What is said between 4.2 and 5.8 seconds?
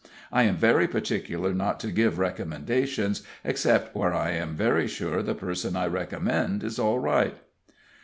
am very sure the person